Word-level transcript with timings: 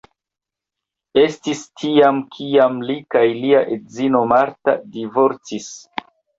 Estis 1.23 1.61
tiam 1.83 2.23
kiam 2.37 2.81
li 2.89 2.97
kaj 3.17 3.23
lia 3.43 3.63
edzino 3.79 4.25
Martha 4.35 4.79
divorcis. 4.99 5.73